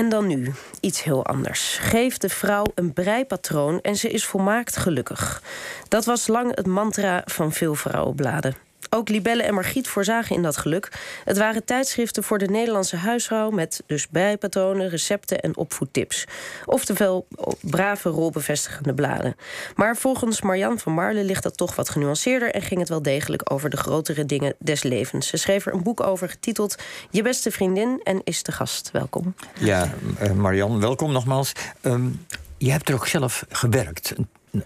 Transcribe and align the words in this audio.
En 0.00 0.08
dan 0.08 0.26
nu, 0.26 0.52
iets 0.80 1.02
heel 1.02 1.26
anders. 1.26 1.78
Geef 1.80 2.18
de 2.18 2.28
vrouw 2.28 2.64
een 2.74 2.92
breipatroon 2.92 3.80
en 3.80 3.96
ze 3.96 4.10
is 4.10 4.24
volmaakt 4.24 4.76
gelukkig. 4.76 5.42
Dat 5.88 6.04
was 6.04 6.26
lang 6.26 6.56
het 6.56 6.66
mantra 6.66 7.22
van 7.24 7.52
veel 7.52 7.74
vrouwenbladen. 7.74 8.69
Ook 8.92 9.08
Libelle 9.08 9.42
en 9.42 9.54
Margriet 9.54 9.88
voorzagen 9.88 10.36
in 10.36 10.42
dat 10.42 10.56
geluk. 10.56 10.88
Het 11.24 11.38
waren 11.38 11.64
tijdschriften 11.64 12.22
voor 12.22 12.38
de 12.38 12.46
Nederlandse 12.46 12.96
huisvrouw... 12.96 13.50
met 13.50 13.82
dus 13.86 14.08
bijpatronen, 14.08 14.88
recepten 14.88 15.40
en 15.40 15.56
opvoedtips. 15.56 16.24
Oftewel 16.64 17.26
brave, 17.60 18.08
rolbevestigende 18.08 18.94
bladen. 18.94 19.36
Maar 19.76 19.96
volgens 19.96 20.40
Marianne 20.40 20.78
van 20.78 20.92
Marle 20.92 21.24
ligt 21.24 21.42
dat 21.42 21.56
toch 21.56 21.74
wat 21.76 21.88
genuanceerder... 21.88 22.50
en 22.50 22.62
ging 22.62 22.80
het 22.80 22.88
wel 22.88 23.02
degelijk 23.02 23.52
over 23.52 23.70
de 23.70 23.76
grotere 23.76 24.26
dingen 24.26 24.54
des 24.58 24.82
levens. 24.82 25.26
Ze 25.26 25.36
schreef 25.36 25.66
er 25.66 25.74
een 25.74 25.82
boek 25.82 26.00
over 26.00 26.28
getiteld 26.28 26.76
Je 27.10 27.22
beste 27.22 27.50
vriendin... 27.50 28.00
en 28.02 28.20
is 28.24 28.42
de 28.42 28.52
gast. 28.52 28.90
Welkom. 28.90 29.34
Ja, 29.58 29.94
uh, 30.22 30.30
Marianne, 30.30 30.78
welkom 30.78 31.12
nogmaals. 31.12 31.52
Um, 31.82 32.26
je 32.58 32.70
hebt 32.70 32.88
er 32.88 32.94
ook 32.94 33.06
zelf 33.06 33.44
gewerkt, 33.48 34.14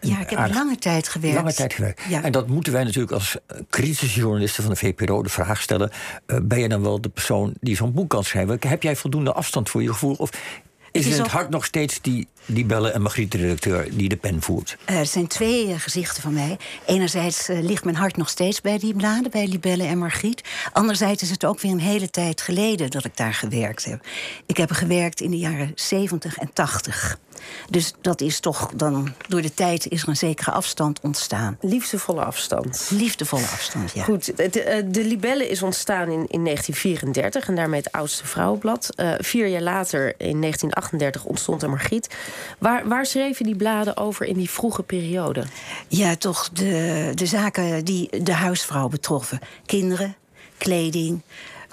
ja, 0.01 0.20
ik 0.20 0.30
heb 0.30 0.38
aardig, 0.38 0.56
lange 0.56 0.77
tijd 0.77 1.09
gewerkt. 1.09 1.37
Lange 1.37 1.52
tijd 1.52 1.74
gewerkt. 1.74 2.02
Ja. 2.09 2.23
En 2.23 2.33
dat 2.33 2.48
moeten 2.48 2.73
wij 2.73 2.84
natuurlijk 2.84 3.12
als 3.12 3.37
eh, 3.47 3.59
kritische 3.69 4.20
journalisten 4.20 4.62
van 4.62 4.73
de 4.73 4.79
VPRO 4.79 5.23
de 5.23 5.29
vraag 5.29 5.62
stellen: 5.62 5.91
uh, 6.27 6.38
ben 6.42 6.61
je 6.61 6.69
dan 6.69 6.83
wel 6.83 7.01
de 7.01 7.09
persoon 7.09 7.55
die 7.61 7.77
zo'n 7.77 7.92
boek 7.92 8.11
kan 8.11 8.25
schrijven? 8.25 8.59
Heb 8.69 8.83
jij 8.83 8.97
voldoende 8.97 9.33
afstand 9.33 9.70
voor 9.70 9.83
je 9.83 9.89
gevoel? 9.89 10.15
Of 10.15 10.30
is, 10.95 11.06
het, 11.06 11.19
het 11.19 11.27
hart 11.27 11.51
nog 11.51 11.65
steeds 11.65 12.01
die, 12.01 12.28
die 12.47 12.65
Belle 12.65 12.91
en 12.91 13.02
Margriet, 13.02 13.33
de 13.33 13.39
redacteur, 13.39 13.97
die 13.97 14.09
de 14.09 14.16
pen 14.16 14.42
voert? 14.42 14.77
Er 14.84 15.06
zijn 15.06 15.27
twee 15.27 15.69
uh, 15.69 15.75
gezichten 15.78 16.23
van 16.23 16.33
mij. 16.33 16.59
Enerzijds 16.87 17.48
uh, 17.48 17.62
ligt 17.62 17.84
mijn 17.84 17.97
hart 17.97 18.16
nog 18.16 18.28
steeds 18.28 18.61
bij 18.61 18.78
die 18.78 18.95
bladen, 18.95 19.30
bij 19.30 19.47
Libelle 19.47 19.84
en 19.84 19.98
Margriet. 19.98 20.42
Anderzijds 20.73 21.23
is 21.23 21.30
het 21.30 21.45
ook 21.45 21.61
weer 21.61 21.73
een 21.73 21.80
hele 21.80 22.11
tijd 22.11 22.41
geleden 22.41 22.91
dat 22.91 23.05
ik 23.05 23.16
daar 23.16 23.34
gewerkt 23.34 23.84
heb. 23.84 24.06
Ik 24.47 24.56
heb 24.56 24.70
gewerkt 24.70 25.20
in 25.20 25.30
de 25.30 25.39
jaren 25.39 25.73
70 25.75 26.39
en 26.39 26.53
80. 26.53 27.19
Dus 27.70 27.92
dat 28.00 28.20
is 28.20 28.41
toch 28.41 28.70
dan, 28.75 29.14
door 29.28 29.42
de 29.42 29.55
tijd 29.55 29.89
is 29.89 30.03
er 30.03 30.08
een 30.08 30.17
zekere 30.17 30.50
afstand 30.50 31.00
ontstaan. 31.00 31.58
Liefdevolle 31.61 32.25
afstand. 32.25 32.91
Liefdevolle 32.91 33.47
afstand, 33.47 33.92
ja. 33.92 34.03
Goed, 34.03 34.36
de, 34.36 34.62
eh, 34.62 34.83
de 34.86 35.05
Libelle 35.05 35.48
is 35.48 35.62
ontstaan 35.62 36.08
in, 36.08 36.27
in 36.28 36.45
1934 36.45 37.48
en 37.48 37.55
daarmee 37.55 37.81
het 37.81 37.92
oudste 37.92 38.27
vrouwenblad. 38.27 38.89
Uh, 38.97 39.12
vier 39.19 39.47
jaar 39.47 39.62
later, 39.62 40.06
in 40.06 40.41
1938, 40.41 41.25
ontstond 41.25 41.62
er 41.62 41.70
Margriet. 41.70 42.14
Waar, 42.58 42.89
waar 42.89 43.06
schreven 43.06 43.45
die 43.45 43.56
bladen 43.56 43.97
over 43.97 44.27
in 44.27 44.36
die 44.36 44.51
vroege 44.51 44.83
periode? 44.83 45.45
Ja, 45.89 46.17
toch 46.17 46.48
de, 46.48 47.12
de 47.14 47.27
zaken 47.27 47.84
die 47.84 48.23
de 48.23 48.33
huisvrouw 48.33 48.89
betroffen. 48.89 49.41
Kinderen, 49.67 50.17
kleding, 50.58 51.23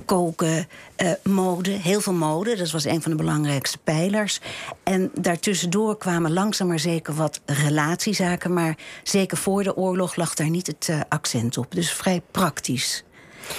koken, 0.02 0.67
uh, 0.97 1.11
mode, 1.23 1.71
heel 1.71 2.02
veel 2.02 2.13
mode. 2.13 2.55
Dat 2.55 2.71
was 2.71 2.85
een 2.85 3.02
van 3.02 3.11
de 3.11 3.17
belangrijkste 3.17 3.77
pijlers. 3.77 4.39
En 4.83 5.11
daartussendoor 5.13 5.97
kwamen 5.97 6.33
langzaam 6.33 6.67
maar 6.67 6.80
zeker 6.80 7.13
wat 7.13 7.41
relatiezaken. 7.45 8.53
Maar 8.53 8.77
zeker 9.03 9.38
voor 9.38 9.63
de 9.63 9.75
oorlog 9.75 10.16
lag 10.16 10.33
daar 10.33 10.49
niet 10.49 10.67
het 10.67 10.88
uh, 10.89 10.99
accent 11.09 11.57
op. 11.57 11.72
Dus 11.72 11.91
vrij 11.91 12.22
praktisch. 12.31 13.03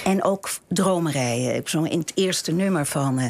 En 0.03 0.23
ook 0.23 0.49
dromerijen. 0.67 1.55
Ik 1.55 1.69
in 1.71 1.99
het 1.99 2.11
eerste 2.15 2.51
nummer 2.51 2.85
van, 2.85 3.19
uh, 3.19 3.25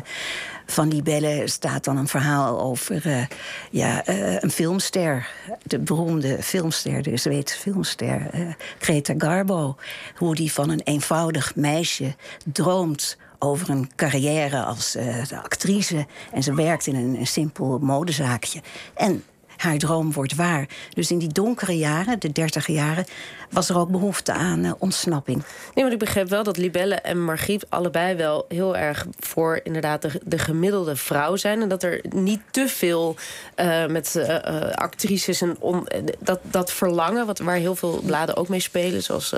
van 0.66 0.88
Libelle 0.88 1.48
staat 1.48 1.84
dan 1.84 1.98
een 1.98 2.08
verhaal 2.08 2.60
over 2.60 3.08
uh, 3.08 3.26
ja, 3.72 4.10
uh, 4.10 4.42
een 4.42 4.52
filmster. 4.52 5.28
De 5.64 5.80
beroemde 5.80 6.44
filmster, 6.44 7.02
de 7.02 7.18
Zweedse 7.18 7.58
filmster, 7.58 8.30
Greta 8.80 9.14
Garbo. 9.18 9.76
Hoe 10.16 10.36
die 10.36 10.52
van 10.52 10.70
een 10.70 10.82
eenvoudig 10.84 11.56
meisje 11.56 12.16
droomt 12.46 13.18
over 13.40 13.70
een 13.70 13.92
carrière 13.96 14.64
als 14.64 14.98
actrice. 15.34 16.06
En 16.32 16.44
ze 16.44 16.54
werkt 16.54 16.88
in 16.88 16.96
een, 16.96 17.20
een 17.20 17.28
simpel 17.28 17.80
modezaakje. 17.82 18.62
En 18.94 19.24
haar 19.64 19.78
droom 19.78 20.14
wordt 20.14 20.36
waar. 20.36 20.68
Dus 20.94 21.12
in 21.12 21.18
die 21.18 21.28
donkere 21.28 21.78
jaren, 21.78 22.20
de 22.20 22.32
dertiger 22.32 22.74
jaren, 22.74 23.06
was 23.50 23.70
er 23.70 23.78
ook 23.78 23.90
behoefte 23.90 24.32
aan 24.32 24.66
uh, 24.66 24.72
ontsnapping. 24.78 25.44
Nee, 25.74 25.84
maar 25.84 25.94
ik 25.94 26.00
begreep 26.00 26.30
wel 26.30 26.44
dat 26.44 26.58
Libelle 26.58 26.96
en 26.96 27.24
Margriet 27.24 27.66
allebei 27.70 28.16
wel 28.16 28.46
heel 28.48 28.78
erg 28.78 29.06
voor 29.20 29.60
inderdaad 29.64 30.02
de, 30.02 30.22
de 30.24 30.38
gemiddelde 30.38 30.96
vrouw 30.96 31.36
zijn. 31.36 31.62
En 31.62 31.68
dat 31.68 31.84
er 31.84 32.02
niet 32.10 32.42
te 32.52 32.68
veel 32.68 33.16
uh, 33.56 33.86
met 33.86 34.14
uh, 34.16 34.38
actrices 34.72 35.42
en 35.42 35.56
on, 35.60 35.88
dat, 36.20 36.40
dat 36.44 36.72
verlangen, 36.72 37.26
wat, 37.26 37.40
waar 37.40 37.56
heel 37.56 37.76
veel 37.76 38.02
bladen 38.06 38.36
ook 38.36 38.48
mee 38.48 38.60
spelen, 38.60 39.04
zoals 39.04 39.34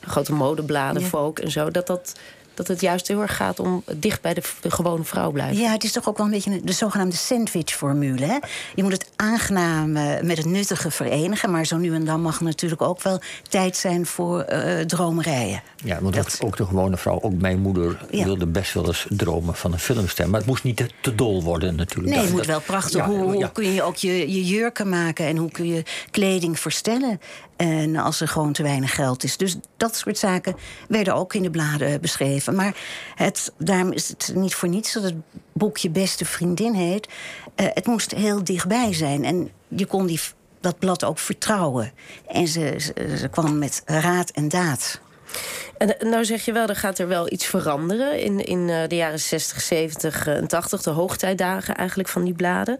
grote 0.00 0.32
modebladen, 0.32 1.02
ja. 1.02 1.08
folk 1.08 1.38
en 1.38 1.50
zo, 1.50 1.70
dat 1.70 1.86
dat 1.86 2.14
dat 2.54 2.68
het 2.68 2.80
juist 2.80 3.08
heel 3.08 3.20
erg 3.20 3.36
gaat 3.36 3.60
om 3.60 3.82
dicht 3.96 4.20
bij 4.20 4.34
de, 4.34 4.42
gewone 4.62 5.04
vrouw 5.04 5.30
blijven. 5.30 5.62
Ja, 5.62 5.72
het 5.72 5.84
is 5.84 5.92
toch 5.92 6.08
ook 6.08 6.16
wel 6.16 6.26
een 6.26 6.32
beetje 6.32 6.60
de 6.64 6.72
zogenaamde 6.72 7.16
sandwich-formule. 7.16 8.42
Je 8.74 8.82
moet 8.82 8.92
het 8.92 9.10
aangename 9.16 10.22
met 10.22 10.36
het 10.36 10.46
nuttige 10.46 10.90
verenigen. 10.90 11.50
Maar 11.50 11.64
zo 11.66 11.76
nu 11.76 11.94
en 11.94 12.04
dan 12.04 12.20
mag 12.20 12.38
er 12.38 12.44
natuurlijk 12.44 12.82
ook 12.82 13.02
wel 13.02 13.20
tijd 13.48 13.76
zijn 13.76 14.06
voor 14.06 14.46
uh, 14.48 14.80
dromerijen. 14.80 15.62
Ja, 15.84 15.98
want 16.00 16.14
dat... 16.14 16.38
ook 16.44 16.56
de 16.56 16.66
gewone 16.66 16.96
vrouw, 16.96 17.20
ook 17.20 17.40
mijn 17.40 17.60
moeder 17.60 18.06
ja. 18.10 18.24
wilde 18.24 18.46
best 18.46 18.72
wel 18.74 18.86
eens 18.86 19.06
dromen 19.08 19.54
van 19.54 19.72
een 19.72 19.78
filmster. 19.78 20.30
Maar 20.30 20.40
het 20.40 20.48
moest 20.48 20.64
niet 20.64 20.76
te, 20.76 20.88
te 21.00 21.14
dol 21.14 21.42
worden 21.42 21.74
natuurlijk. 21.74 22.14
Nee, 22.14 22.24
het 22.24 22.32
moet 22.32 22.46
wel 22.46 22.60
prachtig. 22.60 22.96
Ja, 22.96 23.06
hoe, 23.06 23.32
hoe 23.32 23.52
kun 23.52 23.72
je 23.72 23.82
ook 23.82 23.96
je, 23.96 24.32
je 24.32 24.44
jurken 24.44 24.88
maken 24.88 25.26
en 25.26 25.36
hoe 25.36 25.50
kun 25.50 25.66
je 25.66 25.82
kleding 26.10 26.58
verstellen? 26.58 27.20
En 27.56 27.96
als 27.96 28.20
er 28.20 28.28
gewoon 28.28 28.52
te 28.52 28.62
weinig 28.62 28.94
geld 28.94 29.24
is. 29.24 29.36
Dus 29.36 29.56
dat 29.76 29.96
soort 29.96 30.18
zaken 30.18 30.56
werden 30.88 31.14
ook 31.14 31.34
in 31.34 31.42
de 31.42 31.50
bladen 31.50 32.00
beschreven. 32.00 32.43
Maar 32.52 32.76
het, 33.14 33.52
daarom 33.58 33.92
is 33.92 34.08
het 34.08 34.32
niet 34.34 34.54
voor 34.54 34.68
niets 34.68 34.92
dat 34.92 35.02
het 35.02 35.14
boekje 35.52 35.90
Beste 35.90 36.24
Vriendin 36.24 36.74
heet. 36.74 37.06
Uh, 37.06 37.66
het 37.74 37.86
moest 37.86 38.10
heel 38.10 38.44
dichtbij 38.44 38.92
zijn. 38.92 39.24
En 39.24 39.50
je 39.68 39.86
kon 39.86 40.06
die, 40.06 40.20
dat 40.60 40.78
blad 40.78 41.04
ook 41.04 41.18
vertrouwen. 41.18 41.92
En 42.26 42.48
ze, 42.48 42.74
ze 43.18 43.28
kwam 43.30 43.58
met 43.58 43.82
raad 43.84 44.30
en 44.30 44.48
daad. 44.48 45.00
En 45.78 45.96
nou 46.08 46.24
zeg 46.24 46.44
je 46.44 46.52
wel, 46.52 46.66
er 46.66 46.76
gaat 46.76 46.98
er 46.98 47.08
wel 47.08 47.32
iets 47.32 47.46
veranderen 47.46 48.20
in, 48.20 48.44
in 48.44 48.68
uh, 48.68 48.82
de 48.88 48.96
jaren 48.96 49.20
60, 49.20 49.60
70 49.60 50.26
en 50.26 50.46
80, 50.46 50.82
de 50.82 50.90
hoogtijdagen 50.90 51.76
eigenlijk 51.76 52.08
van 52.08 52.24
die 52.24 52.34
bladen. 52.34 52.76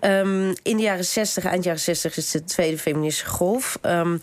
Um, 0.00 0.54
in 0.62 0.76
de 0.76 0.82
jaren 0.82 1.04
60, 1.04 1.44
eind 1.44 1.64
jaren 1.64 1.80
60 1.80 2.16
is 2.16 2.30
de 2.30 2.44
tweede 2.44 2.78
feministische 2.78 3.30
golf. 3.30 3.78
Um, 3.82 4.18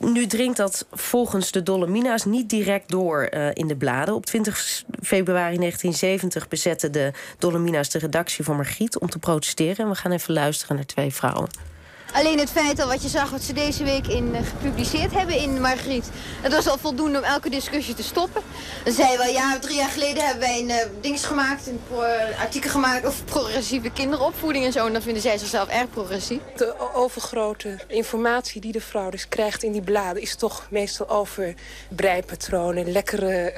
nu 0.00 0.26
dringt 0.26 0.56
dat 0.56 0.86
volgens 0.92 1.50
de 1.50 1.62
Dolomina's 1.62 2.24
niet 2.24 2.50
direct 2.50 2.90
door 2.90 3.28
in 3.52 3.66
de 3.66 3.76
bladen. 3.76 4.14
Op 4.14 4.26
20 4.26 4.84
februari 5.02 5.56
1970 5.56 6.48
bezetten 6.48 6.92
de 6.92 7.12
Dolomina's 7.38 7.90
de 7.90 7.98
redactie 7.98 8.44
van 8.44 8.56
Margriet 8.56 8.98
om 8.98 9.10
te 9.10 9.18
protesteren. 9.18 9.76
En 9.76 9.88
we 9.88 9.94
gaan 9.94 10.12
even 10.12 10.34
luisteren 10.34 10.76
naar 10.76 10.86
twee 10.86 11.14
vrouwen. 11.14 11.75
Alleen 12.12 12.38
het 12.38 12.50
feit 12.50 12.80
al 12.80 12.88
wat 12.88 13.02
je 13.02 13.08
zag 13.08 13.30
wat 13.30 13.42
ze 13.42 13.52
deze 13.52 13.84
week 13.84 14.06
in, 14.06 14.34
uh, 14.34 14.38
gepubliceerd 14.42 15.12
hebben 15.12 15.36
in 15.36 15.60
Margriet. 15.60 16.10
Dat 16.42 16.52
was 16.52 16.68
al 16.68 16.78
voldoende 16.78 17.18
om 17.18 17.24
elke 17.24 17.50
discussie 17.50 17.94
te 17.94 18.02
stoppen. 18.02 18.42
Dan 18.84 18.92
zei 18.92 19.16
wel, 19.16 19.26
ja, 19.26 19.58
drie 19.58 19.76
jaar 19.76 19.88
geleden 19.88 20.24
hebben 20.24 20.40
wij 20.40 20.60
een 20.60 20.72
dings 21.00 21.24
gemaakt, 21.24 21.66
een 21.66 21.80
uh, 21.92 22.40
artikel 22.40 22.70
gemaakt 22.70 23.06
over 23.06 23.24
progressieve 23.24 23.90
kinderopvoeding 23.90 24.64
en 24.64 24.72
zo. 24.72 24.86
En 24.86 24.92
dan 24.92 25.02
vinden 25.02 25.22
zij 25.22 25.38
zichzelf 25.38 25.68
erg 25.68 25.90
progressief. 25.90 26.40
De 26.56 26.74
overgrote 26.94 27.78
informatie 27.88 28.60
die 28.60 28.72
de 28.72 28.80
vrouw 28.80 29.10
dus 29.10 29.28
krijgt 29.28 29.62
in 29.62 29.72
die 29.72 29.82
bladen 29.82 30.22
is 30.22 30.34
toch 30.34 30.66
meestal 30.70 31.08
over 31.08 31.54
breipatronen, 31.88 32.92
lekkere 32.92 33.52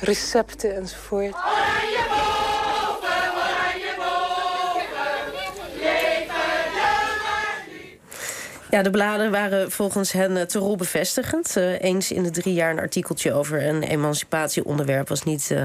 recepten 0.00 0.76
enzovoort. 0.76 1.34
Ja, 8.70 8.82
de 8.82 8.90
bladen 8.90 9.30
waren 9.30 9.70
volgens 9.70 10.12
hen 10.12 10.36
uh, 10.36 10.42
te 10.42 10.58
rolbevestigend. 10.58 11.54
Uh, 11.56 11.82
eens 11.82 12.12
in 12.12 12.22
de 12.22 12.30
drie 12.30 12.54
jaar 12.54 12.70
een 12.70 12.78
artikeltje 12.78 13.32
over 13.32 13.66
een 13.66 13.82
emancipatieonderwerp 13.82 15.08
was 15.08 15.22
niet 15.22 15.48
uh, 15.52 15.64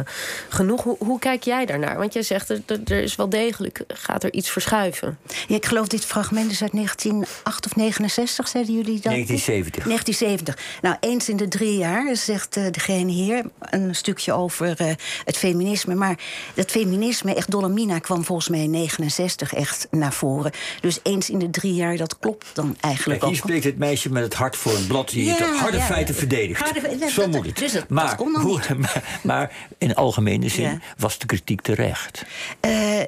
genoeg. 0.50 0.84
Hoe, 0.84 0.96
hoe, 1.00 1.19
kijk 1.19 1.44
jij 1.44 1.66
daarnaar? 1.66 1.97
Want 1.97 2.14
jij 2.14 2.22
zegt, 2.22 2.50
er, 2.50 2.62
er 2.86 3.03
is 3.03 3.16
wel 3.16 3.29
degelijk, 3.29 3.84
gaat 3.88 4.23
er 4.23 4.34
iets 4.34 4.50
verschuiven. 4.50 5.17
Ja, 5.47 5.55
ik 5.55 5.66
geloof 5.66 5.88
dit 5.88 6.05
fragment 6.05 6.52
is 6.52 6.61
uit 6.61 6.72
1908 6.72 7.66
of 7.66 7.76
69, 7.76 8.47
zeiden 8.47 8.73
jullie 8.73 9.00
dat? 9.00 9.11
1970. 9.11 9.84
1970. 9.84 10.82
Nou, 10.82 10.96
eens 10.99 11.29
in 11.29 11.38
de 11.38 11.47
drie 11.47 11.78
jaar, 11.78 12.16
zegt 12.16 12.53
degene 12.53 13.11
hier, 13.11 13.44
een 13.59 13.96
stukje 13.96 14.34
over 14.34 14.97
het 15.26 15.38
feminisme. 15.38 15.96
Maar 15.96 16.20
dat 16.53 16.72
feminisme, 16.72 17.35
echt 17.35 17.52
Dolomina, 17.52 17.99
kwam 17.99 18.23
volgens 18.23 18.49
mij 18.49 18.64
in 18.64 18.72
69 18.72 19.53
echt 19.53 19.88
naar 19.91 20.14
voren. 20.14 20.52
Dus 20.82 20.99
eens 21.03 21.29
in 21.29 21.40
de 21.40 21.49
drie 21.49 21.73
jaar, 21.73 21.97
dat 21.97 22.20
klopt 22.20 22.46
dan 22.53 22.66
eigenlijk 22.66 22.92
eigenlijk 22.93 23.19
Kijk, 23.19 23.31
hier 23.31 23.41
spreekt 23.41 23.63
het 23.63 23.78
meisje 23.78 24.09
met 24.11 24.23
het 24.23 24.34
hart 24.34 24.55
voor 24.55 24.75
een 24.75 24.87
blad 24.87 25.09
die 25.09 25.25
ja, 25.25 25.35
het 25.35 25.59
harde 25.59 25.78
ja, 25.78 25.84
feiten 25.84 26.16
verdedigt. 26.16 26.59
Harde, 26.59 27.09
Zo 27.09 27.28
moet 27.28 27.45
het. 27.45 27.57
Dus 27.57 27.72
dat, 27.72 27.90
maar, 27.90 28.17
dat 28.17 28.41
hoe, 28.41 28.59
maar, 28.78 29.19
maar, 29.23 29.51
in 29.78 29.95
algemene 29.95 30.49
zin 30.49 30.81
was 30.97 31.17
de 31.17 31.25
kritiek 31.25 31.61
terecht. 31.61 32.25
Uh, 32.66 32.99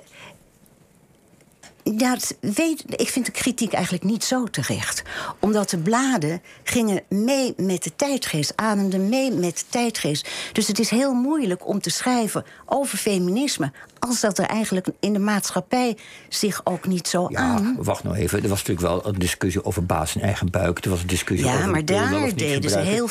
Ja, 1.97 2.17
weet, 2.39 2.83
ik 2.87 3.09
vind 3.09 3.25
de 3.25 3.31
kritiek 3.31 3.73
eigenlijk 3.73 4.03
niet 4.03 4.23
zo 4.23 4.43
terecht. 4.43 5.03
Omdat 5.39 5.69
de 5.69 5.77
bladen 5.77 6.41
gingen 6.63 7.01
mee 7.09 7.53
met 7.57 7.83
de 7.83 7.95
tijdgeest, 7.95 8.53
ademden 8.55 9.09
mee 9.09 9.31
met 9.31 9.57
de 9.57 9.63
tijdgeest. 9.69 10.29
Dus 10.51 10.67
het 10.67 10.79
is 10.79 10.89
heel 10.89 11.13
moeilijk 11.13 11.67
om 11.67 11.79
te 11.81 11.89
schrijven 11.89 12.45
over 12.65 12.97
feminisme... 12.97 13.71
als 13.99 14.19
dat 14.19 14.37
er 14.37 14.45
eigenlijk 14.45 14.87
in 14.99 15.13
de 15.13 15.19
maatschappij 15.19 15.97
zich 16.29 16.61
ook 16.63 16.87
niet 16.87 17.07
zo 17.07 17.27
ja, 17.29 17.39
aan... 17.39 17.75
wacht 17.79 18.03
nou 18.03 18.15
even. 18.15 18.43
Er 18.43 18.49
was 18.49 18.63
natuurlijk 18.63 18.87
wel 18.87 19.07
een 19.07 19.19
discussie 19.19 19.65
over 19.65 19.85
baas 19.85 20.15
en 20.15 20.21
eigen 20.21 20.51
buik. 20.51 20.83
Er 20.83 20.89
was 20.89 21.01
een 21.01 21.07
discussie 21.07 21.47
ja, 21.47 21.55
over... 21.55 21.69
maar 21.69 21.85
daar 21.85 22.35
deden 22.35 22.69
ze 22.69 22.79
heel... 22.79 23.09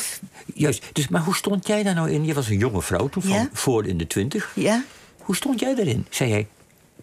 Juist. 0.53 0.83
Dus, 0.93 1.07
maar 1.07 1.21
hoe 1.21 1.35
stond 1.35 1.67
jij 1.67 1.83
daar 1.83 1.95
nou 1.95 2.09
in? 2.11 2.25
Je 2.25 2.33
was 2.33 2.49
een 2.49 2.57
jonge 2.57 2.81
vrouw 2.81 3.09
toen, 3.09 3.21
van 3.21 3.31
Ja. 3.31 3.49
voor 3.53 3.85
in 3.85 3.97
de 3.97 4.07
twintig. 4.07 4.51
Ja? 4.55 4.83
Hoe 5.17 5.35
stond 5.35 5.59
jij 5.59 5.75
daarin? 5.75 6.05
Zei 6.09 6.29
jij, 6.29 6.47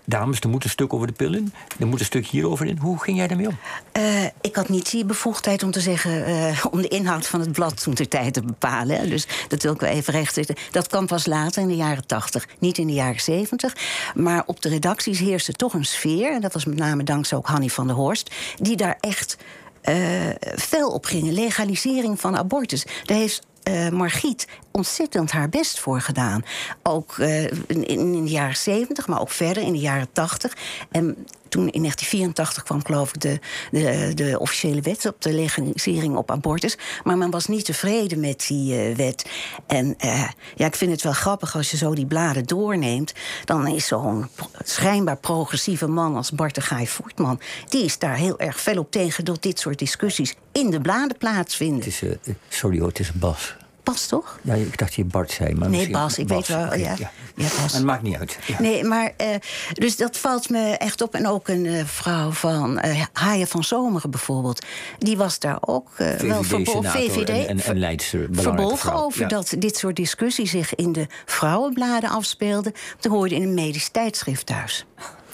dames, 0.05 0.41
er 0.41 0.49
moet 0.49 0.65
een 0.65 0.71
stuk 0.71 0.93
over 0.93 1.07
de 1.07 1.13
pillen... 1.13 1.55
er 1.79 1.87
moet 1.87 2.01
een 2.01 2.07
stuk 2.07 2.27
hierover 2.27 2.67
in. 2.67 2.79
Hoe 2.79 3.03
ging 3.03 3.17
jij 3.17 3.27
daarmee 3.27 3.49
om? 3.49 3.59
Eh, 3.93 4.25
ik 4.41 4.57
had 4.57 4.69
niet 4.69 4.91
die 4.91 5.05
bevoegdheid 5.05 5.63
om 5.63 5.71
te 5.71 5.81
zeggen... 5.81 6.25
eh, 6.25 6.65
om 6.71 6.83
de 6.83 6.89
inhoud 6.89 7.27
van 7.27 7.41
het 7.41 7.53
blad 7.53 7.83
toen 7.83 7.95
ter 7.95 8.09
tijd 8.09 8.35
te 8.35 8.43
bepalen. 8.43 9.11
Dus 9.11 9.27
dat 9.49 9.63
wil 9.63 9.73
ik 9.73 9.81
wel 9.81 9.91
even 9.91 10.13
recht 10.13 10.35
zitten. 10.35 10.55
Dat 10.71 10.89
kwam 10.89 11.07
pas 11.07 11.27
later 11.27 11.63
in 11.63 11.69
de 11.69 11.77
jaren 11.77 12.07
tachtig, 12.07 12.49
niet 12.59 12.79
in 12.79 12.87
de 12.87 12.93
jaren 12.93 13.21
zeventig. 13.21 13.77
Maar 14.15 14.43
op 14.47 14.63
de 14.63 14.69
redacties 14.69 15.19
heerste 15.19 15.53
toch 15.53 15.75
een 15.75 15.85
sfeer... 15.85 16.33
en 16.33 16.41
dat 16.41 16.53
was 16.53 16.65
met 16.65 16.79
name 16.79 17.03
dankzij 17.03 17.39
ook 17.39 17.47
Hanny 17.47 17.69
van 17.69 17.87
der 17.87 17.97
Horst... 17.97 18.35
die 18.57 18.77
daar 18.77 18.97
echt 19.01 19.37
eh 19.83 20.29
fel 20.57 20.89
op 20.89 21.05
gingen. 21.05 21.33
Legalisering 21.33 22.21
van 22.21 22.37
abortus. 22.37 22.87
Daar 23.05 23.17
heeft 23.17 23.47
eh, 23.63 23.89
Margriet 23.89 24.47
ontzettend 24.71 25.31
haar 25.31 25.49
best 25.49 25.79
voor 25.79 26.01
gedaan. 26.01 26.45
Ook 26.83 27.19
eh, 27.19 27.45
in, 27.45 27.87
in 27.87 28.25
de 28.25 28.31
jaren 28.31 28.57
70, 28.57 29.07
maar 29.07 29.21
ook 29.21 29.31
verder 29.31 29.63
in 29.63 29.73
de 29.73 29.79
jaren 29.79 30.13
80. 30.13 30.57
En 30.91 31.27
toen 31.53 31.71
in 31.71 31.81
1984 31.81 32.63
kwam, 32.63 32.85
geloof 32.85 33.15
ik, 33.15 33.21
de, 33.21 33.39
de, 33.71 34.13
de 34.15 34.39
officiële 34.39 34.81
wet 34.81 35.07
op 35.07 35.23
de 35.23 35.33
legalisering 35.33 36.17
op 36.17 36.31
abortus. 36.31 36.79
Maar 37.05 37.17
men 37.17 37.31
was 37.31 37.47
niet 37.47 37.65
tevreden 37.65 38.21
met 38.21 38.45
die 38.49 38.79
eh, 38.79 38.97
wet. 38.97 39.27
En 39.67 39.95
eh, 39.99 40.29
ja, 40.55 40.67
ik 40.67 40.77
vind 40.77 40.91
het 40.91 41.03
wel 41.03 41.13
grappig 41.13 41.57
als 41.57 41.71
je 41.71 41.77
zo 41.77 41.95
die 41.95 42.07
bladen 42.07 42.45
doorneemt. 42.45 43.13
Dan 43.45 43.67
is 43.67 43.87
zo'n 43.87 44.29
schijnbaar 44.65 45.17
progressieve 45.17 45.87
man 45.89 46.17
als 46.17 46.31
Bart 46.31 46.55
de 46.55 46.61
Gaai 46.61 46.87
Voertman. 46.87 47.41
die 47.69 47.85
is 47.85 47.99
daar 47.99 48.17
heel 48.17 48.39
erg 48.39 48.61
fel 48.61 48.79
op 48.79 48.91
tegen 48.91 49.25
dat 49.25 49.43
dit 49.43 49.59
soort 49.59 49.79
discussies 49.79 50.35
in 50.53 50.71
de 50.71 50.81
bladen 50.81 51.17
plaatsvinden. 51.17 51.79
Het 51.79 51.87
is, 51.87 52.03
eh, 52.03 52.35
sorry 52.49 52.79
hoor, 52.79 52.89
het 52.89 52.99
is 52.99 53.13
Bas. 53.13 53.55
Pas 53.83 54.07
toch? 54.07 54.39
Ja, 54.43 54.55
ik 54.55 54.79
dacht 54.79 54.95
je 54.95 55.05
Bart 55.05 55.31
zei. 55.31 55.55
Maar 55.55 55.69
Nee, 55.69 55.91
Bas, 55.91 56.19
ik 56.19 56.29
weet 56.29 56.49
wel, 56.49 56.75
ja. 56.75 56.95
Ja, 57.35 57.49
Bas. 57.61 57.73
Het 57.73 57.85
maakt 57.85 58.03
niet 58.03 58.17
uit. 58.17 58.39
Ja. 58.47 58.61
Nee, 58.61 58.85
maar 58.85 59.13
eh, 59.17 59.29
dus 59.73 59.97
dat 59.97 60.19
valt 60.19 60.51
me 60.51 60.77
echt 60.77 61.03
op. 61.03 61.15
En 61.15 61.27
ook 61.27 61.49
een 61.49 61.67
eh, 61.67 61.85
vrouw 61.85 62.31
van 62.31 62.79
eh 62.79 63.03
Haaien 63.13 63.47
van 63.47 63.65
Zomeren 63.65 64.11
bijvoorbeeld. 64.11 64.65
Die 64.99 65.17
was 65.17 65.39
daar 65.39 65.59
ook 65.61 65.91
wel 65.97 66.43
verbolgen. 66.43 66.91
VVD-senator 66.91 67.47
en, 67.47 67.61
en, 67.61 67.79
leidster, 67.79 68.29
verbolgen 68.33 68.93
over 68.93 69.29
dat 69.29 69.55
dit 69.59 69.77
soort 69.77 69.97
discussies 69.97 70.51
zich 70.51 70.75
in 70.75 70.93
de 70.93 71.07
vrouwenbladen 71.25 72.11
afspeelden. 72.11 72.73
Dat 73.01 73.13
hoorde 73.13 73.35
in 73.35 73.43
een 73.43 73.55
medisch 73.55 73.89
tijdschrift 73.89 74.47
thuis. 74.47 74.87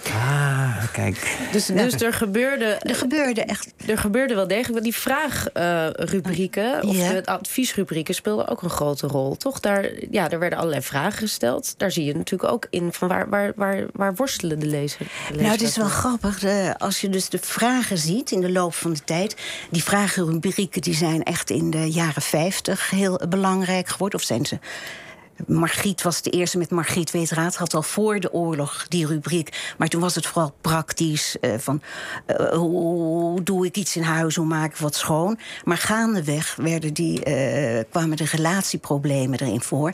Ah, 0.05 0.48
kijk. 0.93 1.37
Dus, 1.53 1.67
dus 1.67 1.93
er 2.01 2.13
gebeurde... 2.13 2.65
Er 2.65 2.95
gebeurde 2.95 3.41
echt. 3.43 3.73
Er 3.87 3.99
gebeurde 3.99 4.35
wel 4.35 4.47
degelijk. 4.47 4.85
Die 4.85 4.95
vraagrubrieken, 4.95 6.83
of 6.85 6.97
Ja. 6.97 7.13
de 7.13 7.27
adviesrubrieken, 7.27 8.15
speelden 8.15 8.49
ook 8.49 8.63
een 8.63 8.71
grote 8.71 9.07
rol. 9.07 9.37
Toch? 9.37 9.61
Daar, 9.61 9.91
ja, 10.11 10.31
er 10.31 10.39
werden 10.39 10.59
allerlei 10.59 10.83
vragen 10.83 11.19
gesteld. 11.19 11.75
Daar 11.77 11.91
zie 11.93 12.05
je 12.05 12.15
natuurlijk 12.17 12.53
ook 12.53 12.67
in 12.71 12.93
van 12.93 13.09
waar, 13.09 13.29
waar, 13.29 13.53
waar, 13.57 13.87
waar 13.93 14.15
worstelen 14.15 14.59
de 14.59 14.67
lezer. 14.67 14.99
de 15.33 15.35
Nou, 15.37 15.49
het 15.51 15.63
is 15.63 15.77
wel 15.77 15.89
grappig. 15.89 16.39
De- 16.39 16.75
als 16.79 17.01
je 17.01 17.09
dus 17.09 17.29
de 17.29 17.39
vragen 17.43 17.99
ziet 17.99 18.31
in 18.31 18.41
de 18.41 18.51
loop 18.53 18.75
van 18.75 18.93
de 18.93 19.05
tijd. 19.05 19.37
Die 19.71 19.83
vragenrubrieken 19.85 20.81
die 20.83 20.95
zijn 20.95 21.23
echt 21.23 21.51
in 21.51 21.71
de 21.71 21.91
jaren 21.91 22.23
50 22.23 22.91
heel 22.91 23.21
belangrijk 23.29 23.89
geworden. 23.89 24.19
Of 24.19 24.25
zijn 24.25 24.47
ze. 24.47 24.59
Margriet 25.47 26.03
was 26.03 26.23
de 26.23 26.31
eerste 26.31 26.59
met 26.59 26.71
Margriet 26.71 27.11
Weet 27.11 27.31
Raad. 27.31 27.57
Had 27.57 27.75
al 27.75 27.83
voor 27.83 28.21
de 28.21 28.33
oorlog 28.33 28.87
die 28.89 29.07
rubriek. 29.07 29.75
Maar 29.79 29.89
toen 29.89 30.01
was 30.01 30.15
het 30.15 30.27
vooral 30.27 30.55
praktisch. 30.61 31.37
eh, 31.41 31.53
van 31.59 31.83
eh, 32.27 32.49
hoe 32.49 33.43
doe 33.43 33.67
ik 33.67 33.77
iets 33.77 33.97
in 33.97 34.03
huis? 34.03 34.37
Hoe 34.37 34.47
maak 34.47 34.71
ik 34.71 34.77
wat 34.77 34.95
schoon? 34.95 35.39
Maar 35.65 35.77
gaandeweg 35.77 36.57
werden 36.57 36.95
die, 36.95 37.25
eh, 37.25 37.85
kwamen 37.91 38.17
de 38.17 38.25
relatieproblemen 38.25 39.41
erin 39.41 39.61
voor. 39.61 39.93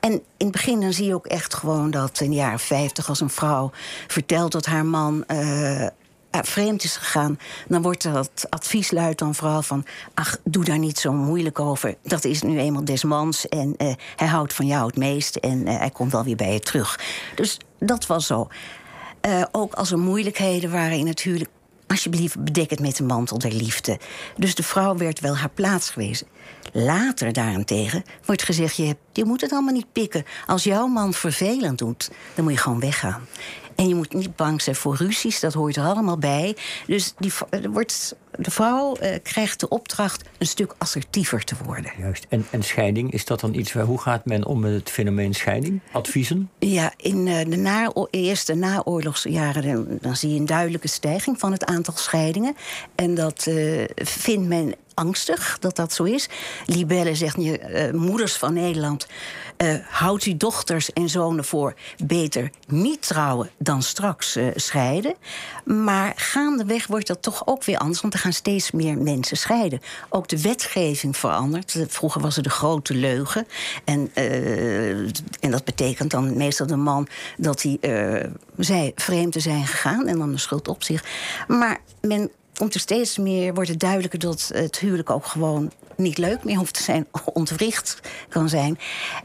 En 0.00 0.12
in 0.12 0.22
het 0.36 0.50
begin 0.50 0.80
dan 0.80 0.92
zie 0.92 1.06
je 1.06 1.14
ook 1.14 1.26
echt 1.26 1.54
gewoon 1.54 1.90
dat 1.90 2.20
in 2.20 2.30
de 2.30 2.36
jaren 2.36 2.58
50 2.58 3.08
als 3.08 3.20
een 3.20 3.30
vrouw 3.30 3.70
vertelt 4.06 4.52
dat 4.52 4.66
haar 4.66 4.86
man. 4.86 5.24
Eh, 6.30 6.40
vreemd 6.42 6.84
is 6.84 6.96
gegaan, 6.96 7.38
dan 7.68 7.82
wordt 7.82 8.02
dat 8.02 8.46
advies 8.50 8.90
luidt 8.90 9.18
dan 9.18 9.34
vooral 9.34 9.62
van... 9.62 9.84
ach, 10.14 10.38
doe 10.44 10.64
daar 10.64 10.78
niet 10.78 10.98
zo 10.98 11.12
moeilijk 11.12 11.60
over. 11.60 11.94
Dat 12.02 12.24
is 12.24 12.42
nu 12.42 12.58
eenmaal 12.58 12.84
desmans 12.84 13.48
en 13.48 13.74
eh, 13.76 13.94
hij 14.16 14.26
houdt 14.26 14.52
van 14.52 14.66
jou 14.66 14.86
het 14.86 14.96
meest... 14.96 15.36
en 15.36 15.66
eh, 15.66 15.78
hij 15.78 15.90
komt 15.90 16.12
wel 16.12 16.24
weer 16.24 16.36
bij 16.36 16.52
je 16.52 16.60
terug. 16.60 17.00
Dus 17.34 17.58
dat 17.78 18.06
was 18.06 18.26
zo. 18.26 18.48
Ook 19.52 19.74
als 19.74 19.90
er 19.90 19.98
moeilijkheden 19.98 20.70
waren 20.70 20.98
in 20.98 21.06
het 21.06 21.20
huwelijk... 21.20 21.50
alsjeblieft, 21.86 22.44
bedek 22.44 22.70
het 22.70 22.80
met 22.80 22.96
de 22.96 23.02
mantel 23.02 23.38
der 23.38 23.52
liefde. 23.52 23.98
Dus 24.36 24.54
de 24.54 24.62
vrouw 24.62 24.96
werd 24.96 25.20
wel 25.20 25.36
haar 25.36 25.50
plaats 25.50 25.90
gewezen. 25.90 26.26
Later 26.72 27.32
daarentegen 27.32 28.04
wordt 28.24 28.42
gezegd... 28.42 28.76
Je, 28.76 28.96
je 29.12 29.24
moet 29.24 29.40
het 29.40 29.52
allemaal 29.52 29.74
niet 29.74 29.92
pikken. 29.92 30.24
Als 30.46 30.64
jouw 30.64 30.86
man 30.86 31.14
vervelend 31.14 31.78
doet, 31.78 32.10
dan 32.34 32.44
moet 32.44 32.52
je 32.52 32.58
gewoon 32.58 32.80
weggaan. 32.80 33.26
En 33.78 33.88
je 33.88 33.94
moet 33.94 34.14
niet 34.14 34.36
bang 34.36 34.62
zijn 34.62 34.76
voor 34.76 34.96
ruzies, 34.96 35.40
dat 35.40 35.52
hoort 35.52 35.76
er 35.76 35.84
allemaal 35.84 36.18
bij. 36.18 36.56
Dus 36.86 37.14
die, 37.18 37.32
er 37.50 37.70
wordt, 37.70 38.16
de 38.38 38.50
vrouw 38.50 38.94
eh, 38.94 39.18
krijgt 39.22 39.60
de 39.60 39.68
opdracht 39.68 40.28
een 40.38 40.46
stuk 40.46 40.74
assertiever 40.78 41.44
te 41.44 41.54
worden. 41.64 41.92
Juist. 41.98 42.26
En, 42.28 42.46
en 42.50 42.62
scheiding, 42.62 43.12
is 43.12 43.24
dat 43.24 43.40
dan 43.40 43.54
iets 43.54 43.72
waar... 43.72 43.84
Hoe 43.84 44.00
gaat 44.00 44.24
men 44.24 44.46
om 44.46 44.60
met 44.60 44.72
het 44.72 44.90
fenomeen 44.90 45.34
scheiding? 45.34 45.80
Adviezen? 45.92 46.50
Ja, 46.58 46.92
in 46.96 47.26
eh, 47.26 47.50
de 47.50 47.56
na 47.56 47.92
eerste 48.10 48.54
naoorlogsjaren 48.54 49.62
dan, 49.62 49.98
dan 50.00 50.16
zie 50.16 50.32
je 50.32 50.38
een 50.38 50.46
duidelijke 50.46 50.88
stijging 50.88 51.38
van 51.38 51.52
het 51.52 51.64
aantal 51.64 51.94
scheidingen. 51.96 52.56
En 52.94 53.14
dat 53.14 53.46
eh, 53.46 53.84
vindt 53.94 54.48
men 54.48 54.74
angstig 54.98 55.56
dat 55.60 55.76
dat 55.76 55.92
zo 55.92 56.04
is. 56.04 56.28
Libelle 56.66 57.14
zegt, 57.14 57.36
je, 57.42 57.58
eh, 57.58 57.92
moeders 57.92 58.36
van 58.36 58.52
Nederland, 58.52 59.06
eh 59.56 59.74
houdt 59.88 60.24
uw 60.24 60.36
dochters 60.36 60.92
en 60.92 61.08
zonen 61.08 61.44
voor 61.44 61.74
beter 62.04 62.50
niet 62.66 63.02
trouwen 63.02 63.50
dan 63.58 63.82
straks 63.82 64.36
eh, 64.36 64.46
scheiden. 64.54 65.14
Maar 65.64 66.12
gaandeweg 66.16 66.86
wordt 66.86 67.06
dat 67.06 67.22
toch 67.22 67.46
ook 67.46 67.64
weer 67.64 67.78
anders, 67.78 68.00
want 68.00 68.14
er 68.14 68.20
gaan 68.20 68.32
steeds 68.32 68.70
meer 68.70 68.98
mensen 68.98 69.36
scheiden. 69.36 69.80
Ook 70.08 70.28
de 70.28 70.40
wetgeving 70.40 71.16
verandert. 71.16 71.84
Vroeger 71.88 72.20
was 72.20 72.36
er 72.36 72.42
de 72.42 72.50
grote 72.50 72.94
leugen. 72.94 73.46
En, 73.84 74.10
en 75.40 75.50
dat 75.50 75.64
betekent 75.64 76.10
dan 76.10 76.36
meestal 76.36 76.66
de 76.66 76.76
man 76.76 77.08
dat 77.36 77.62
hij 77.62 77.78
zei 78.56 78.92
vreemd 78.94 79.32
te 79.32 79.40
zijn 79.40 79.66
gegaan 79.66 80.06
en 80.06 80.18
dan 80.18 80.32
de 80.32 80.38
schuld 80.38 80.68
op 80.68 80.82
zich. 80.82 81.04
Maar 81.46 81.78
men 82.00 82.30
komt 82.58 82.74
er 82.74 82.80
steeds 82.80 83.18
meer, 83.18 83.54
wordt 83.54 83.68
het 83.68 83.80
duidelijker 83.80 84.18
dat 84.18 84.50
het 84.54 84.78
huwelijk 84.78 85.10
ook 85.10 85.26
gewoon 85.26 85.72
niet 85.96 86.18
leuk 86.18 86.44
meer 86.44 86.56
hoeft 86.56 86.74
te 86.74 86.82
zijn, 86.82 87.06
ontwricht 87.32 88.00
kan 88.28 88.48
zijn. 88.48 88.78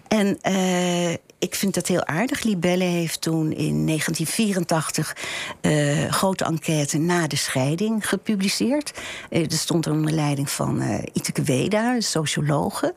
En 0.07 0.37
eh, 0.41 1.11
ik 1.39 1.55
vind 1.55 1.73
dat 1.73 1.87
heel 1.87 2.05
aardig. 2.05 2.43
Libelle 2.43 2.83
heeft 2.83 3.21
toen 3.21 3.51
in 3.51 3.85
1984 3.85 5.15
eh 5.61 6.11
grote 6.11 6.43
enquête 6.43 6.97
na 6.97 7.27
de 7.27 7.35
scheiding 7.35 8.09
gepubliceerd. 8.09 8.91
Eh, 9.29 9.41
dat 9.41 9.59
stond 9.59 9.87
onder 9.87 10.11
leiding 10.11 10.49
van 10.49 10.81
eh 10.81 10.99
Iteke 11.13 11.41
Weda, 11.41 11.95
een 11.95 12.03
sociologe. 12.03 12.93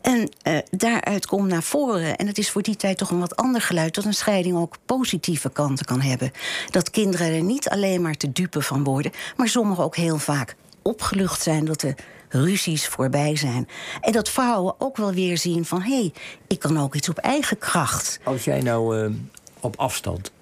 En 0.00 0.28
eh, 0.42 0.58
daaruit 0.70 1.26
komt 1.26 1.48
naar 1.48 1.62
voren, 1.62 2.16
en 2.16 2.26
het 2.26 2.38
is 2.38 2.50
voor 2.50 2.62
die 2.62 2.76
tijd 2.76 2.98
toch 2.98 3.10
een 3.10 3.20
wat 3.20 3.36
ander 3.36 3.60
geluid, 3.60 3.94
dat 3.94 4.04
een 4.04 4.14
scheiding 4.14 4.56
ook 4.56 4.76
positieve 4.86 5.50
kanten 5.50 5.86
kan 5.86 6.00
hebben. 6.00 6.30
Dat 6.70 6.90
kinderen 6.90 7.32
er 7.32 7.42
niet 7.42 7.68
alleen 7.68 8.02
maar 8.02 8.16
te 8.16 8.32
dupe 8.32 8.62
van 8.62 8.84
worden, 8.84 9.12
maar 9.36 9.48
sommigen 9.48 9.84
ook 9.84 9.96
heel 9.96 10.18
vaak 10.18 10.56
opgelucht 10.82 11.42
zijn 11.42 11.64
dat 11.64 11.80
de 11.80 11.94
ruzies 12.28 12.88
voorbij 12.88 13.36
zijn. 13.36 13.68
En 14.00 14.12
dat 14.12 14.28
vrouwen 14.28 14.74
ook 14.78 14.96
wel 14.96 15.12
weer 15.12 15.38
zien 15.38 15.64
van 15.64 15.82
hé, 15.82 16.00
hey, 16.00 16.12
ik 16.46 16.58
kan 16.58 16.78
ook 16.78 16.94
iets 16.94 17.08
op 17.08 17.18
eigen 17.18 17.58
kracht. 17.58 18.20
Als 18.22 18.44
jij 18.44 18.60
nou 18.60 19.04
eh, 19.04 19.10
op 19.60 19.76
afstand 19.76 20.32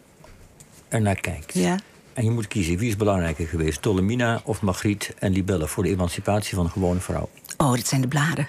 ernaar 0.89 1.21
kijkt... 1.21 1.55
Ja. 1.55 1.79
en 2.13 2.25
je 2.25 2.31
moet 2.31 2.49
kiezen, 2.49 2.79
wie 2.79 2.89
is 2.89 2.97
belangrijker 2.97 3.47
geweest? 3.47 3.83
Tollemina 3.83 4.41
of 4.45 4.63
Margriet 4.63 5.15
en 5.19 5.33
Libelle... 5.33 5.67
voor 5.67 5.83
de 5.83 5.89
emancipatie 5.89 6.55
van 6.55 6.65
de 6.65 6.71
gewone 6.71 7.01
vrouw? 7.01 7.29
Oh, 7.57 7.75
dat 7.75 7.87
zijn 7.87 8.01
de 8.01 8.09
bladen. 8.09 8.47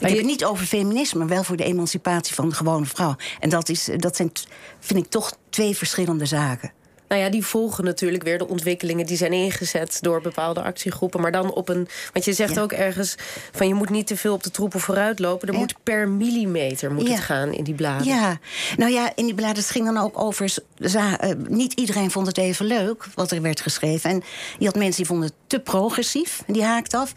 Ik 0.00 0.08
heb 0.08 0.16
het 0.16 0.26
niet 0.26 0.44
over 0.44 0.66
feminisme, 0.66 1.18
maar 1.18 1.28
wel 1.28 1.44
voor 1.44 1.56
de 1.56 1.64
emancipatie 1.64 2.34
van 2.34 2.48
de 2.48 2.54
gewone 2.54 2.86
vrouw. 2.86 3.16
En 3.40 3.48
dat, 3.48 3.68
is, 3.68 3.88
dat 3.96 4.16
zijn, 4.16 4.32
vind 4.80 5.04
ik 5.04 5.10
toch 5.10 5.36
twee 5.50 5.76
verschillende 5.76 6.26
zaken. 6.26 6.72
Nou 7.10 7.22
ja, 7.22 7.28
die 7.28 7.46
volgen 7.46 7.84
natuurlijk 7.84 8.22
weer 8.22 8.38
de 8.38 8.48
ontwikkelingen 8.48 9.06
die 9.06 9.16
zijn 9.16 9.32
ingezet 9.32 9.98
door 10.00 10.20
bepaalde 10.20 10.62
actiegroepen. 10.62 11.20
Maar 11.20 11.32
dan 11.32 11.52
op 11.52 11.68
een. 11.68 11.88
Want 12.12 12.24
je 12.24 12.32
zegt 12.32 12.58
ook 12.58 12.72
ergens 12.72 13.14
van 13.52 13.68
je 13.68 13.74
moet 13.74 13.90
niet 13.90 14.06
te 14.06 14.16
veel 14.16 14.34
op 14.34 14.42
de 14.42 14.50
troepen 14.50 14.80
vooruitlopen. 14.80 15.48
Er 15.48 15.54
moet 15.54 15.74
per 15.82 16.08
millimeter 16.08 16.92
moet 16.92 17.08
het 17.08 17.20
gaan 17.20 17.52
in 17.52 17.64
die 17.64 17.74
bladen. 17.74 18.06
Ja, 18.06 18.38
nou 18.76 18.92
ja, 18.92 19.12
in 19.14 19.24
die 19.24 19.34
bladen 19.34 19.56
het 19.56 19.70
ging 19.70 19.84
dan 19.84 19.96
ook 19.96 20.20
over. 20.20 20.54
Uh, 20.78 21.14
niet 21.48 21.72
iedereen 21.72 22.10
vond 22.10 22.26
het 22.26 22.38
even 22.38 22.66
leuk 22.66 23.06
wat 23.14 23.30
er 23.30 23.42
werd 23.42 23.60
geschreven. 23.60 24.10
En 24.10 24.22
je 24.58 24.66
had 24.66 24.76
mensen 24.76 24.96
die 24.96 25.06
vonden 25.06 25.26
het 25.26 25.36
te 25.46 25.60
progressief. 25.60 26.42
En 26.46 26.52
die 26.52 26.64
haakt 26.64 26.94
af. 26.94 27.12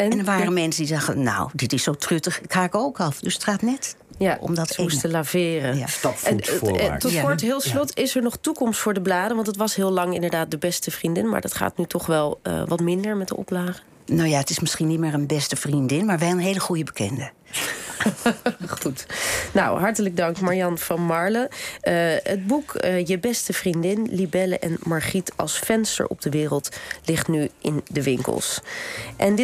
En, 0.00 0.18
er 0.18 0.24
waren 0.24 0.52
mensen 0.52 0.84
die 0.84 0.94
dachten, 0.94 1.22
nou, 1.22 1.50
dit 1.52 1.72
is 1.72 1.82
zo 1.82 1.94
truttig, 1.94 2.40
ik 2.40 2.52
haak 2.52 2.74
ook 2.74 3.00
af. 3.00 3.18
Dus 3.18 3.34
het 3.34 3.44
gaat 3.44 3.62
net 3.62 3.96
ja, 4.18 4.38
om 4.40 4.54
dat 4.54 4.78
moesten 4.78 5.10
laveren. 5.10 5.78
Ja. 5.78 5.86
Stapvoet 5.86 6.48
eh, 6.48 6.54
voorwaarts. 6.54 7.04
Tot 7.04 7.20
kort, 7.20 7.40
heel 7.40 7.60
slot, 7.60 7.96
is 7.96 8.16
er 8.16 8.22
nog 8.22 8.36
toekomst 8.40 8.80
voor 8.80 8.94
de 8.94 9.00
bladen? 9.00 9.34
Want 9.34 9.46
het 9.46 9.56
was 9.56 9.74
heel 9.74 9.90
lang 9.90 10.14
inderdaad 10.14 10.50
de 10.50 10.58
beste 10.58 10.90
vriendin... 10.90 11.28
maar 11.28 11.40
dat 11.40 11.54
gaat 11.54 11.76
nu 11.76 11.86
toch 11.86 12.06
wel 12.06 12.40
uh, 12.42 12.62
wat 12.66 12.80
minder 12.80 13.16
met 13.16 13.28
de 13.28 13.36
oplagen. 13.36 13.82
Nou 14.06 14.28
ja, 14.28 14.38
het 14.38 14.50
is 14.50 14.60
misschien 14.60 14.86
niet 14.86 14.98
meer 14.98 15.14
een 15.14 15.26
beste 15.26 15.56
vriendin... 15.56 16.04
maar 16.04 16.18
wel 16.18 16.30
een 16.30 16.38
hele 16.38 16.60
goede 16.60 16.84
bekende. 16.84 17.30
Goed. 18.80 19.06
Nou, 19.52 19.80
hartelijk 19.80 20.16
dank 20.16 20.40
Marjan 20.40 20.78
van 20.78 21.00
Marle. 21.00 21.50
Uh, 21.82 21.94
het 22.22 22.46
boek 22.46 22.84
uh, 22.84 23.06
Je 23.06 23.18
beste 23.18 23.52
vriendin, 23.52 24.08
Libelle 24.10 24.58
en 24.58 24.78
Margriet 24.82 25.32
als 25.36 25.58
venster 25.58 26.06
op 26.06 26.20
de 26.20 26.30
wereld... 26.30 26.76
ligt 27.04 27.28
nu 27.28 27.48
in 27.60 27.82
de 27.86 28.02
winkels. 28.02 28.60
En 29.16 29.28
dit 29.28 29.38